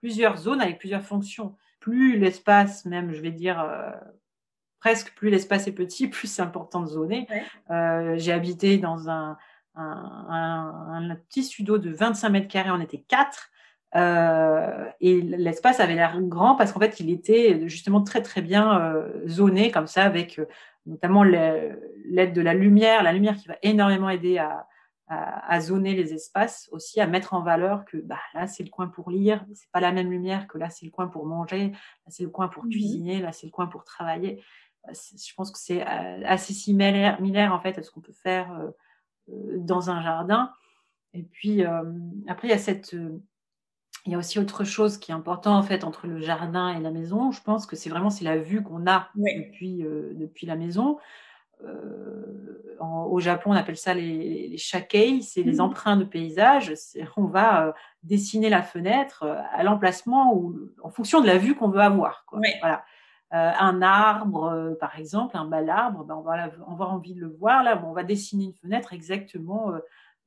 plusieurs 0.00 0.36
zones 0.36 0.60
avec 0.60 0.78
plusieurs 0.78 1.02
fonctions. 1.02 1.56
Plus 1.80 2.16
l'espace, 2.16 2.84
même, 2.84 3.12
je 3.12 3.20
vais 3.20 3.32
dire, 3.32 3.60
euh, 3.60 3.90
presque 4.78 5.14
plus 5.16 5.30
l'espace 5.30 5.66
est 5.66 5.72
petit, 5.72 6.06
plus 6.08 6.28
c'est 6.28 6.42
important 6.42 6.80
de 6.80 6.86
zoner. 6.86 7.26
Euh, 7.70 8.14
j'ai 8.18 8.32
habité 8.32 8.78
dans 8.78 9.10
un, 9.10 9.36
un, 9.74 11.16
petit 11.28 11.42
studio 11.42 11.78
de 11.78 11.90
25 11.90 12.28
mètres 12.28 12.48
carrés, 12.48 12.70
on 12.70 12.80
était 12.80 13.02
quatre. 13.08 13.50
Euh, 13.96 14.88
et 15.00 15.20
l'espace 15.20 15.80
avait 15.80 15.96
l'air 15.96 16.18
grand 16.22 16.54
parce 16.54 16.72
qu'en 16.72 16.80
fait, 16.80 17.00
il 17.00 17.10
était 17.10 17.68
justement 17.68 18.02
très 18.02 18.22
très 18.22 18.42
bien 18.42 18.94
zoné 19.26 19.72
comme 19.72 19.88
ça 19.88 20.04
avec 20.04 20.40
notamment 20.86 21.22
l'aide 21.22 22.32
de 22.32 22.40
la 22.40 22.54
lumière, 22.54 23.02
la 23.02 23.12
lumière 23.12 23.36
qui 23.36 23.48
va 23.48 23.56
énormément 23.62 24.08
aider 24.08 24.38
à, 24.38 24.66
à, 25.08 25.60
zoner 25.60 25.94
les 25.94 26.14
espaces, 26.14 26.68
aussi 26.72 27.00
à 27.00 27.06
mettre 27.06 27.34
en 27.34 27.42
valeur 27.42 27.84
que 27.84 27.98
bah, 27.98 28.18
là 28.34 28.46
c'est 28.46 28.62
le 28.62 28.70
coin 28.70 28.88
pour 28.88 29.10
lire, 29.10 29.44
c'est 29.54 29.70
pas 29.70 29.80
la 29.80 29.92
même 29.92 30.10
lumière 30.10 30.46
que 30.46 30.58
là 30.58 30.70
c'est 30.70 30.86
le 30.86 30.90
coin 30.90 31.08
pour 31.08 31.26
manger, 31.26 31.68
là 31.70 32.08
c'est 32.08 32.22
le 32.22 32.30
coin 32.30 32.48
pour 32.48 32.64
mmh 32.64 32.70
cuisiner, 32.70 33.20
là 33.20 33.32
c'est 33.32 33.46
le 33.46 33.52
coin 33.52 33.66
pour 33.66 33.84
travailler. 33.84 34.42
Bah, 34.84 34.92
je 34.94 35.34
pense 35.34 35.50
que 35.50 35.58
c'est 35.58 35.82
euh, 35.82 36.22
assez 36.24 36.52
similaire, 36.54 37.52
en 37.52 37.60
fait 37.60 37.78
à 37.78 37.82
ce 37.82 37.90
qu'on 37.90 38.00
peut 38.00 38.12
faire 38.12 38.52
euh, 38.52 38.70
euh, 39.30 39.58
dans 39.58 39.90
un 39.90 40.02
jardin. 40.02 40.52
Et 41.14 41.22
puis 41.24 41.62
après 42.26 42.48
il 42.48 42.50
y 42.52 42.54
a 42.54 42.58
cette 42.58 42.96
il 44.04 44.12
y 44.12 44.14
a 44.14 44.18
aussi 44.18 44.38
autre 44.38 44.64
chose 44.64 44.98
qui 44.98 45.12
est 45.12 45.14
important 45.14 45.56
en 45.56 45.62
fait 45.62 45.84
entre 45.84 46.06
le 46.06 46.18
jardin 46.18 46.76
et 46.76 46.80
la 46.80 46.90
maison. 46.90 47.30
Je 47.30 47.40
pense 47.40 47.66
que 47.66 47.76
c'est 47.76 47.90
vraiment 47.90 48.10
c'est 48.10 48.24
la 48.24 48.36
vue 48.36 48.62
qu'on 48.62 48.86
a 48.86 49.08
depuis, 49.14 49.84
euh, 49.84 50.12
depuis 50.14 50.46
la 50.46 50.56
maison. 50.56 50.98
Euh, 51.64 52.76
au 52.80 53.20
Japon, 53.20 53.50
on 53.52 53.54
appelle 53.54 53.76
ça 53.76 53.94
les, 53.94 54.48
les 54.48 54.58
shakei, 54.58 55.22
c'est 55.22 55.44
les 55.44 55.58
mmh 55.58 55.60
emprunts 55.60 55.96
de 55.96 56.02
paysage. 56.02 56.72
On 57.16 57.26
va 57.26 57.68
euh, 57.68 57.72
dessiner 58.02 58.50
la 58.50 58.62
fenêtre 58.62 59.24
à 59.52 59.62
l'emplacement 59.62 60.34
ou 60.34 60.56
en 60.82 60.90
fonction 60.90 61.20
de 61.20 61.26
la 61.28 61.38
vue 61.38 61.54
qu'on 61.54 61.68
veut 61.68 61.80
avoir. 61.80 62.26
Voilà. 62.60 62.84
un 63.30 63.80
arbre, 63.82 64.76
par 64.80 64.98
exemple, 64.98 65.36
un 65.36 65.44
bel 65.44 65.70
arbre, 65.70 66.02
ben 66.02 66.16
on, 66.16 66.22
va, 66.22 66.50
on 66.66 66.74
va 66.74 66.86
envie 66.86 67.14
de 67.14 67.20
le 67.20 67.28
voir. 67.28 67.62
Là, 67.62 67.80
on 67.86 67.92
va 67.92 68.02
dessiner 68.02 68.46
une 68.46 68.54
fenêtre 68.54 68.92
exactement 68.92 69.70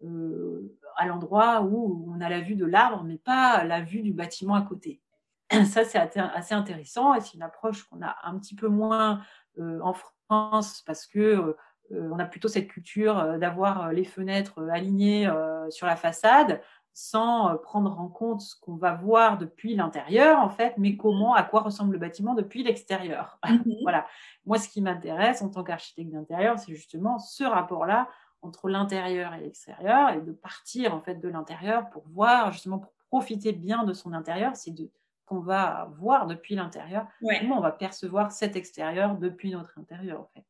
à 0.01 1.05
l'endroit 1.05 1.61
où 1.61 2.13
on 2.13 2.21
a 2.21 2.29
la 2.29 2.41
vue 2.41 2.55
de 2.55 2.65
l'arbre, 2.65 3.03
mais 3.03 3.17
pas 3.17 3.63
la 3.63 3.81
vue 3.81 4.01
du 4.01 4.13
bâtiment 4.13 4.55
à 4.55 4.61
côté. 4.61 5.01
Ça, 5.65 5.83
c'est 5.83 5.97
assez 5.97 6.53
intéressant 6.53 7.13
et 7.13 7.21
c'est 7.21 7.33
une 7.33 7.43
approche 7.43 7.83
qu'on 7.83 8.01
a 8.01 8.15
un 8.23 8.37
petit 8.37 8.55
peu 8.55 8.67
moins 8.67 9.21
euh, 9.59 9.79
en 9.81 9.93
France 10.27 10.83
parce 10.85 11.05
que 11.05 11.19
euh, 11.19 11.55
on 11.91 12.19
a 12.19 12.25
plutôt 12.25 12.47
cette 12.47 12.67
culture 12.67 13.37
d'avoir 13.37 13.91
les 13.91 14.05
fenêtres 14.05 14.67
alignées 14.69 15.29
sur 15.69 15.85
la 15.85 15.95
façade 15.95 16.61
sans 16.95 17.57
prendre 17.57 17.99
en 17.99 18.07
compte 18.07 18.39
ce 18.39 18.55
qu'on 18.59 18.77
va 18.77 18.93
voir 18.93 19.37
depuis 19.37 19.75
l'intérieur, 19.75 20.39
en 20.39 20.49
fait, 20.49 20.75
mais 20.77 20.95
comment, 20.95 21.33
à 21.33 21.43
quoi 21.43 21.59
ressemble 21.59 21.91
le 21.91 21.99
bâtiment 21.99 22.35
depuis 22.35 22.63
l'extérieur. 22.63 23.37
Mmh 23.47 23.57
voilà. 23.83 24.07
Moi, 24.45 24.57
ce 24.57 24.69
qui 24.69 24.81
m'intéresse 24.81 25.41
en 25.41 25.49
tant 25.49 25.63
qu'architecte 25.65 26.09
d'intérieur, 26.09 26.57
c'est 26.57 26.73
justement 26.73 27.19
ce 27.19 27.43
rapport-là 27.43 28.07
entre 28.45 28.69
l'intérieur 28.69 29.33
et 29.33 29.41
l'extérieur 29.41 30.09
et 30.09 30.21
de 30.21 30.31
partir 30.31 30.93
en 30.93 31.01
fait 31.01 31.15
de 31.15 31.27
l'intérieur 31.27 31.89
pour 31.89 32.03
voir 32.07 32.51
justement 32.51 32.79
pour 32.79 32.93
profiter 33.09 33.51
bien 33.51 33.83
de 33.83 33.93
son 33.93 34.13
intérieur, 34.13 34.55
c'est 34.55 34.71
de 34.71 34.89
qu'on 35.25 35.39
va 35.39 35.89
voir 35.97 36.27
depuis 36.27 36.55
l'intérieur, 36.55 37.07
comment 37.39 37.57
on 37.57 37.61
va 37.61 37.71
percevoir 37.71 38.31
cet 38.31 38.55
extérieur 38.55 39.17
depuis 39.17 39.51
notre 39.51 39.77
intérieur 39.79 40.21
en 40.21 40.29
fait. 40.35 40.45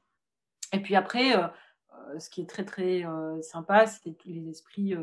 Et 0.74 0.82
puis 0.82 0.96
après, 0.96 1.38
euh, 1.38 1.48
euh, 1.94 2.20
ce 2.20 2.30
qui 2.30 2.42
est 2.42 2.50
très 2.50 2.66
très 2.66 3.06
euh, 3.06 3.42
sympa, 3.42 3.88
c'était 3.88 4.14
tous 4.14 4.30
les 4.30 4.50
esprits 4.50 4.96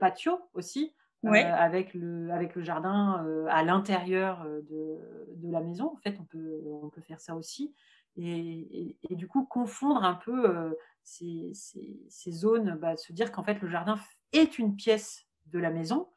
patio 0.00 0.40
aussi, 0.54 0.94
avec, 1.24 1.94
le, 1.94 2.30
avec 2.32 2.56
le 2.56 2.62
jardin 2.62 3.24
à 3.48 3.62
l'intérieur 3.62 4.44
de, 4.44 4.98
de, 5.36 5.52
la 5.52 5.60
maison. 5.60 5.92
En 5.92 6.00
fait, 6.02 6.16
on 6.18 6.24
peut, 6.24 6.60
on 6.82 6.88
peut 6.88 7.02
faire 7.02 7.20
ça 7.20 7.36
aussi. 7.36 7.72
Et, 8.16 8.96
et, 9.08 9.16
du 9.16 9.26
coup, 9.26 9.44
confondre 9.44 10.04
un 10.04 10.14
peu 10.14 10.74
ces, 11.02 11.52
zones, 12.30 12.78
bah, 12.80 12.96
se 12.96 13.12
dire 13.12 13.32
qu'en 13.32 13.42
fait 13.42 13.60
le 13.60 13.68
jardin 13.68 13.98
est 14.32 14.58
une 14.58 14.76
pièce 14.76 15.26
de 15.46 15.58
la 15.58 15.70
maison. 15.70 16.08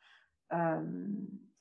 Euh, 0.53 0.81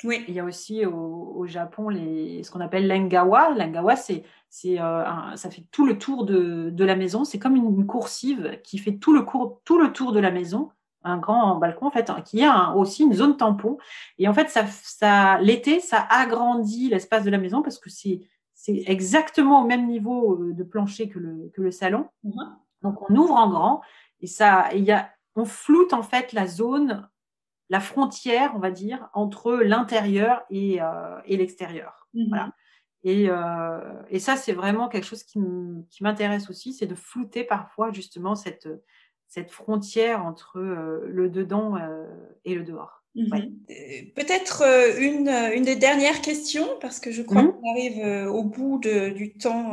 oui. 0.03 0.25
Il 0.29 0.35
y 0.35 0.41
a 0.41 0.45
aussi 0.45 0.85
au, 0.85 1.47
Japon 1.47 1.89
les, 1.89 2.43
ce 2.43 2.51
qu'on 2.51 2.61
appelle 2.61 2.87
l'engawa. 2.87 3.55
L'engawa, 3.55 3.97
c'est, 3.97 4.25
c'est, 4.49 4.81
euh, 4.81 5.37
ça 5.37 5.51
fait 5.51 5.65
tout 5.71 5.87
le 5.87 5.99
tour 5.99 6.25
de, 6.25 6.71
de 6.71 6.85
la 6.85 6.97
maison. 6.97 7.25
C'est 7.25 7.39
comme 7.39 7.57
une, 7.57 7.87
coursive 7.87 8.61
qui 8.63 8.79
fait 8.79 8.97
tout 8.97 9.15
le, 9.15 9.23
cours, 9.23 9.61
tout 9.65 9.79
le 9.79 9.93
tour 9.93 10.13
de 10.13 10.21
la 10.21 10.31
maison 10.31 10.71
un 11.07 11.19
grand 11.19 11.57
balcon 11.57 11.89
en 11.89 11.91
fait 11.91 12.11
qui 12.25 12.43
a 12.43 12.75
aussi 12.75 13.03
une 13.03 13.13
zone 13.13 13.37
tampon 13.37 13.77
et 14.17 14.27
en 14.27 14.33
fait 14.33 14.49
ça, 14.49 14.65
ça 14.67 15.39
l'été 15.39 15.79
ça 15.79 16.07
agrandit 16.09 16.89
l'espace 16.89 17.25
de 17.25 17.31
la 17.31 17.37
maison 17.37 17.61
parce 17.61 17.79
que 17.79 17.91
c'est 17.91 18.23
c'est 18.65 18.85
exactement 18.87 19.63
au 19.63 19.67
même 19.67 19.87
niveau 19.87 20.41
euh, 20.41 20.55
de 20.55 20.65
plancher 20.65 21.11
que 21.11 21.19
le, 21.19 21.51
que 21.53 21.61
le 21.61 21.71
salon. 21.71 22.09
Mhm. 22.23 22.57
Donc 22.81 23.11
on 23.11 23.15
ouvre 23.15 23.35
en 23.35 23.51
grand 23.51 23.83
et 24.21 24.27
ça, 24.27 24.71
il 24.73 24.85
y 24.85 24.91
a, 24.91 25.11
on 25.37 25.45
floute 25.45 25.93
en 25.93 26.03
fait 26.03 26.33
la 26.33 26.47
zone, 26.47 27.07
la 27.69 27.81
frontière, 27.81 28.53
on 28.55 28.61
va 28.61 28.71
dire, 28.71 29.11
entre 29.13 29.53
l'intérieur 29.57 30.45
et, 30.49 30.81
euh, 30.81 31.21
et 31.27 31.37
l'extérieur. 31.37 32.09
Mhm. 32.15 32.29
Voilà. 32.29 32.53
Et, 33.03 33.27
euh, 33.29 34.03
et, 34.09 34.19
ça, 34.19 34.35
c'est 34.37 34.55
vraiment 34.55 34.89
quelque 34.89 35.05
chose 35.05 35.25
qui 35.25 35.39
m'intéresse 36.01 36.49
aussi, 36.49 36.73
c'est 36.73 36.87
de 36.87 36.95
flouter 36.95 37.45
parfois 37.45 37.93
justement 37.93 38.35
cette, 38.35 38.67
cette 39.29 39.51
frontière 39.51 40.25
entre 40.25 40.59
euh, 40.59 41.05
le 41.07 41.29
dedans 41.29 41.77
et 42.47 42.55
le 42.55 42.65
dehors. 42.65 43.04
Mhm. 43.15 43.59
Peut-être 44.17 44.65
une, 44.99 45.29
une, 45.29 45.63
des 45.63 45.77
dernières 45.77 46.21
questions, 46.21 46.67
parce 46.81 46.99
que 46.99 47.13
je 47.13 47.23
crois 47.23 47.43
mhm. 47.43 47.53
qu'on 47.53 47.71
arrive 47.71 48.29
au 48.29 48.43
bout 48.43 48.79
de, 48.79 49.11
du 49.11 49.33
temps. 49.35 49.73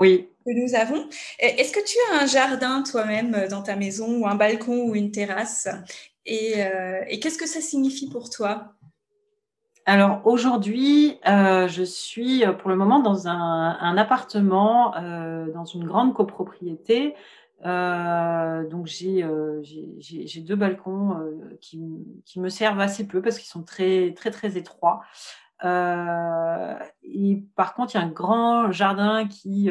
oui 0.00 0.28
que 0.44 0.52
nous 0.52 0.74
avons. 0.74 1.08
Est-ce 1.38 1.72
que 1.72 1.84
tu 1.84 1.96
as 2.12 2.22
un 2.22 2.26
jardin 2.26 2.82
toi-même 2.82 3.34
euh, 3.34 3.48
dans 3.48 3.62
ta 3.62 3.76
maison 3.76 4.18
ou 4.18 4.26
un 4.26 4.34
balcon 4.34 4.84
ou 4.84 4.94
une 4.94 5.10
terrasse? 5.10 5.68
Et, 6.26 6.54
euh, 6.58 7.02
et 7.08 7.20
qu'est-ce 7.20 7.38
que 7.38 7.48
ça 7.48 7.60
signifie 7.60 8.08
pour 8.08 8.30
toi? 8.30 8.74
Alors 9.86 10.22
aujourd'hui, 10.24 11.18
euh, 11.28 11.68
je 11.68 11.82
suis 11.82 12.42
pour 12.60 12.70
le 12.70 12.76
moment 12.76 13.00
dans 13.00 13.28
un, 13.28 13.76
un 13.78 13.96
appartement, 13.98 14.96
euh, 14.96 15.52
dans 15.52 15.66
une 15.66 15.84
grande 15.84 16.14
copropriété. 16.14 17.14
Euh, 17.64 18.68
donc 18.68 18.86
j'ai 18.86 20.40
deux 20.40 20.56
balcons 20.56 21.16
qui, 21.60 21.80
qui, 22.24 22.40
me 22.40 22.48
servent 22.48 22.80
assez 22.80 23.06
peu 23.06 23.22
parce 23.22 23.38
qu'ils 23.38 23.48
sont 23.48 23.62
très 23.62 24.12
très 24.14 24.30
très 24.30 24.56
étroits. 24.56 25.02
et 25.62 27.44
par 27.56 27.74
contre, 27.74 27.94
il 27.94 27.98
y 27.98 28.00
a 28.00 28.04
un 28.04 28.10
grand 28.10 28.70
jardin 28.70 29.26
qui 29.26 29.70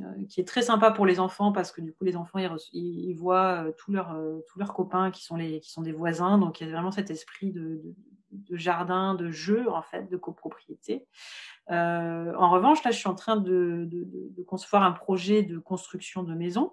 euh, 0.00 0.24
qui 0.28 0.40
est 0.40 0.48
très 0.48 0.62
sympa 0.62 0.90
pour 0.90 1.06
les 1.06 1.20
enfants 1.20 1.52
parce 1.52 1.70
que 1.70 1.80
du 1.80 1.92
coup 1.92 2.04
les 2.04 2.16
enfants 2.16 2.40
ils, 2.72 3.14
voient 3.14 3.64
euh, 3.64 3.72
tous 3.78 3.92
leurs 3.92 4.12
euh, 4.12 4.40
tous 4.48 4.58
leurs 4.58 4.74
copains 4.74 5.12
qui 5.12 5.22
sont 5.22 5.36
qui 5.38 5.70
sont 5.70 5.82
des 5.82 5.92
voisins. 5.92 6.36
Donc 6.38 6.60
il 6.60 6.66
y 6.66 6.70
a 6.70 6.72
vraiment 6.72 6.90
cet 6.90 7.10
esprit 7.10 7.52
de, 7.52 7.80
de, 8.32 8.56
jardin 8.56 9.14
de 9.14 9.30
jeu 9.30 9.70
en 9.70 9.82
fait 9.82 10.10
de 10.10 10.16
copropriété. 10.16 11.06
En 11.68 12.50
revanche 12.50 12.82
là 12.82 12.90
je 12.90 12.98
suis 12.98 13.08
en 13.08 13.14
train 13.14 13.36
de, 13.36 13.88
de 13.88 14.42
concevoir 14.42 14.82
un 14.82 14.92
projet 14.92 15.42
de 15.44 15.58
construction 15.58 16.24
de 16.24 16.34
maison 16.34 16.72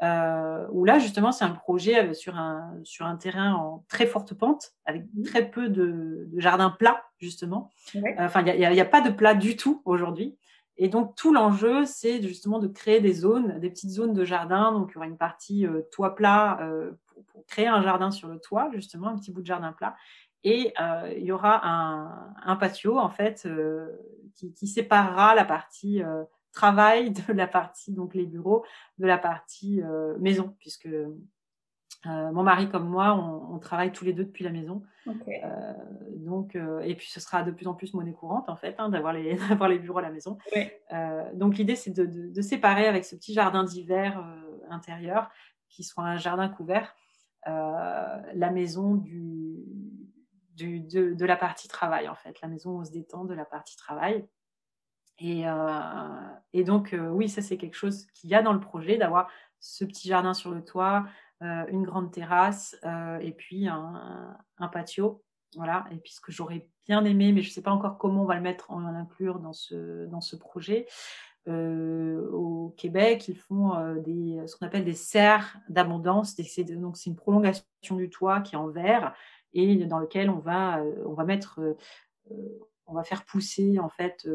où 0.00 0.84
là 0.84 0.98
justement 0.98 1.30
c'est 1.32 1.44
un 1.44 1.50
projet 1.50 2.14
sur 2.14 2.36
un 2.36 2.72
sur 2.84 3.06
un 3.06 3.16
terrain 3.16 3.52
en 3.54 3.84
très 3.88 4.06
forte 4.06 4.34
pente 4.34 4.72
avec 4.86 5.04
mmh. 5.14 5.22
très 5.24 5.50
peu 5.50 5.68
de, 5.68 6.28
jardin 6.36 6.70
plat 6.70 7.04
justement 7.18 7.70
enfin 8.18 8.42
il 8.46 8.56
n'y 8.56 8.64
a, 8.64 8.82
a, 8.82 8.86
pas 8.86 9.02
de 9.02 9.10
plat 9.10 9.34
du 9.34 9.56
tout 9.56 9.82
aujourd'hui 9.84 10.38
et 10.82 10.88
donc, 10.88 11.14
tout 11.14 11.30
l'enjeu, 11.30 11.84
c'est 11.84 12.22
justement 12.22 12.58
de 12.58 12.66
créer 12.66 13.00
des 13.00 13.12
zones, 13.12 13.60
des 13.60 13.68
petites 13.68 13.90
zones 13.90 14.14
de 14.14 14.24
jardin. 14.24 14.72
Donc, 14.72 14.88
il 14.90 14.94
y 14.94 14.96
aura 14.96 15.06
une 15.06 15.18
partie 15.18 15.66
euh, 15.66 15.82
toit 15.92 16.14
plat 16.14 16.58
euh, 16.62 16.92
pour, 17.26 17.44
créer 17.46 17.66
un 17.66 17.82
jardin 17.82 18.10
sur 18.10 18.28
le 18.28 18.38
toit, 18.38 18.70
justement, 18.72 19.08
un 19.08 19.18
petit 19.18 19.30
bout 19.30 19.42
de 19.42 19.46
jardin 19.46 19.74
plat. 19.74 19.94
Et 20.42 20.72
euh, 20.80 21.12
il 21.14 21.24
y 21.24 21.32
aura 21.32 21.60
un, 22.46 22.56
patio, 22.56 22.98
en 22.98 23.10
fait, 23.10 23.46
qui, 24.34 24.66
séparera 24.66 25.34
la 25.34 25.44
partie 25.44 26.02
travail 26.52 27.10
de 27.10 27.32
la 27.32 27.46
partie, 27.46 27.92
donc 27.92 28.14
les 28.14 28.26
bureaux, 28.26 28.64
de 28.98 29.06
la 29.06 29.18
partie 29.18 29.82
maison, 30.18 30.54
puisque 30.58 30.88
mon 32.04 32.42
mari 32.42 32.68
comme 32.70 32.88
moi, 32.88 33.14
on, 33.14 33.58
travaille 33.58 33.92
tous 33.92 34.04
les 34.04 34.12
deux 34.12 34.24
depuis 34.24 34.42
la 34.42 34.50
maison. 34.50 34.82
donc, 36.16 36.56
et 36.56 36.94
puis 36.94 37.08
ce 37.08 37.20
sera 37.20 37.42
de 37.42 37.50
plus 37.50 37.66
en 37.66 37.74
plus 37.74 37.94
monnaie 37.94 38.12
courante 38.12 38.48
en 38.48 38.56
fait, 38.56 38.74
hein, 38.78 38.88
d'avoir 38.88 39.12
les, 39.12 39.36
les 39.68 39.78
bureaux 39.78 39.98
à 39.98 40.02
la 40.02 40.10
maison. 40.10 40.38
donc 41.34 41.56
l'idée 41.56 41.76
c'est 41.76 41.90
de, 41.90 42.06
de, 42.06 42.42
séparer 42.42 42.86
avec 42.86 43.04
ce 43.04 43.16
petit 43.16 43.34
jardin 43.34 43.64
d'hiver 43.64 44.24
intérieur 44.70 45.30
qui 45.68 45.84
soit 45.84 46.04
un 46.04 46.16
jardin 46.16 46.48
couvert, 46.48 46.94
la 47.46 48.50
maison 48.52 48.94
du, 48.94 49.56
du 50.54 50.80
de, 50.80 51.14
de, 51.14 51.24
la 51.24 51.36
partie 51.36 51.68
travail 51.68 52.08
en 52.08 52.14
fait, 52.14 52.40
la 52.40 52.48
maison 52.48 52.70
où 52.72 52.80
on 52.80 52.84
se 52.84 52.92
détend 52.92 53.24
de 53.24 53.34
la 53.34 53.44
partie 53.44 53.76
travail. 53.76 54.26
Et, 55.20 55.44
et 56.54 56.64
donc 56.64 56.96
oui, 57.12 57.28
ça 57.28 57.42
c'est 57.42 57.58
quelque 57.58 57.76
chose 57.76 58.06
qu'il 58.14 58.30
y 58.30 58.34
a 58.34 58.42
dans 58.42 58.54
le 58.54 58.60
projet 58.60 58.96
d'avoir 58.96 59.28
ce 59.60 59.84
petit 59.84 60.08
jardin 60.08 60.34
sur 60.34 60.50
le 60.50 60.64
toit, 60.64 61.06
euh, 61.42 61.64
une 61.68 61.84
grande 61.84 62.10
terrasse 62.10 62.76
euh, 62.84 63.18
et 63.18 63.32
puis 63.32 63.68
un, 63.68 64.36
patio. 64.72 65.22
Voilà, 65.56 65.86
et 65.90 65.96
puis 65.96 66.12
ce 66.12 66.20
que 66.20 66.32
j'aurais 66.32 66.68
bien 66.86 67.04
aimé, 67.04 67.32
mais 67.32 67.42
je 67.42 67.48
ne 67.48 67.52
sais 67.52 67.62
pas 67.62 67.72
encore 67.72 67.98
comment 67.98 68.22
on 68.22 68.26
va 68.26 68.36
le 68.36 68.40
mettre, 68.40 68.70
en 68.70 68.84
inclure 68.84 69.40
dans 69.40 69.52
ce, 69.52 70.06
dans 70.06 70.20
ce 70.20 70.36
projet. 70.36 70.86
Euh, 71.48 72.30
au 72.30 72.74
Québec, 72.76 73.26
ils 73.28 73.36
font 73.36 73.72
ce 74.04 74.56
qu'on 74.56 74.66
appelle 74.66 74.84
des 74.84 74.94
serres 74.94 75.56
d'abondance. 75.68 76.36
Donc, 76.36 76.96
c'est 76.96 77.10
une 77.10 77.16
prolongation 77.16 77.96
du 77.96 78.10
toit 78.10 78.40
qui 78.42 78.54
est 78.54 78.58
en 78.58 78.68
verre 78.68 79.14
et 79.52 79.76
dans 79.86 79.98
lequel 79.98 80.30
on 80.30 80.38
va, 80.38 80.80
on 81.04 81.14
va 81.14 81.24
mettre, 81.24 81.60
on 82.90 82.94
va 82.94 83.04
faire 83.04 83.24
pousser 83.24 83.78
en 83.78 83.88
fait 83.88 84.28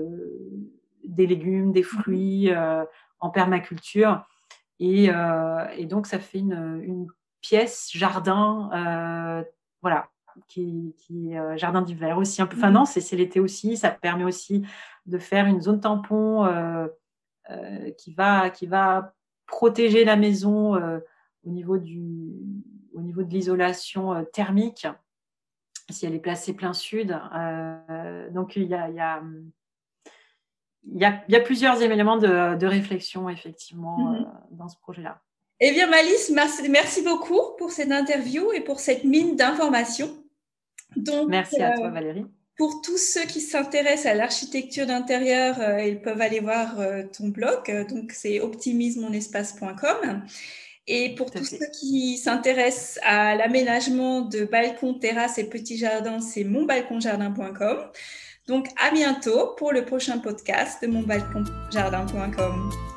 des 1.04 1.28
légumes, 1.28 1.72
des 1.72 1.82
mmh 1.82 1.84
fruits 1.84 2.52
en 3.20 3.30
permaculture. 3.30 4.24
Euh, 4.82 5.68
et, 5.76 5.86
donc, 5.86 6.08
ça 6.08 6.20
fait 6.20 6.40
une, 6.40 7.08
pièce 7.42 7.92
jardin, 7.94 8.72
euh, 8.74 9.44
voilà, 9.84 10.10
qui, 10.48 10.96
est 11.12 11.38
euh, 11.38 11.56
jardin 11.58 11.84
d'hiver 11.84 12.18
aussi 12.18 12.42
un 12.42 12.48
peu. 12.48 12.58
Enfin, 12.58 12.72
mmh. 12.72 12.74
non, 12.74 12.86
c'est 12.86 13.16
l'été 13.16 13.40
aussi. 13.40 13.78
Ça 13.78 13.92
permet 13.92 14.24
aussi 14.24 14.66
de 15.06 15.20
faire 15.20 15.46
une 15.46 15.62
zone 15.62 15.80
tampon 15.80 16.48
qui, 17.98 18.14
va, 18.14 18.50
qui 18.50 18.66
va 18.66 19.14
protéger 19.46 20.06
la 20.06 20.16
maison 20.16 20.76
au, 20.76 21.50
niveau 21.50 21.78
du, 21.78 22.32
au 22.96 23.02
niveau 23.02 23.22
de 23.22 23.30
l'isolation 23.30 24.26
thermique 24.34 24.88
si 25.90 26.06
elle 26.06 26.16
est 26.16 26.20
placée 26.20 26.54
plein 26.54 26.74
sud. 26.74 27.18
donc, 28.32 28.56
il 28.56 28.64
y 28.64 28.74
a, 28.74 28.90
y 28.90 29.00
a 29.00 29.22
il 30.94 31.02
y, 31.02 31.36
a, 31.36 31.40
plusieurs 31.40 31.82
éléments 31.82 32.18
de, 32.18 32.66
réflexion, 32.66 33.30
effectivement, 33.30 33.98
mhm. 33.98 34.16
euh, 34.16 34.26
dans 34.52 34.68
ce 34.68 34.78
projet-là. 34.78 35.22
Eh 35.60 35.72
bien, 35.72 35.88
Malice, 35.88 36.32
merci, 36.70 37.02
beaucoup 37.02 37.56
pour 37.58 37.72
cette 37.72 37.92
interview 37.92 38.52
et 38.52 38.62
pour 38.62 38.80
cette 38.80 39.04
mine 39.04 39.36
d'informations. 39.36 40.12
merci 41.28 41.62
à 41.62 41.76
toi, 41.76 41.88
euh, 41.88 41.92
Valérie. 41.92 42.26
Pour 42.58 42.82
tous 42.82 42.98
ceux 42.98 43.24
qui 43.24 43.42
s'intéressent 43.42 44.06
à 44.06 44.14
l'architecture 44.14 44.86
d'intérieur, 44.86 45.60
euh, 45.60 45.82
ils 45.82 46.02
peuvent 46.02 46.22
aller 46.22 46.40
voir 46.40 46.76
ton 47.18 47.30
blog. 47.30 47.88
donc, 47.90 48.12
c'est 48.12 48.40
optimismemonespace.com. 48.40 50.24
Et 50.88 51.16
pour 51.16 51.32
tous 51.32 51.44
ceux 51.44 51.66
qui 51.80 52.18
s'intéressent 52.18 53.00
à 53.04 53.36
l'aménagement 53.36 54.22
de 54.22 54.46
balcons, 54.46 54.94
terrasses 54.94 55.40
et 55.40 55.46
petits 55.46 55.78
jardins, 55.78 56.20
c'est 56.20 56.44
monbalconjardin.com. 56.44 57.90
Donc 58.48 58.68
à 58.78 58.92
bientôt 58.92 59.56
pour 59.58 59.72
le 59.72 59.84
prochain 59.84 60.20
podcast 60.20 60.84
de 60.84 60.88
monbalconjardin.com. 60.88 62.95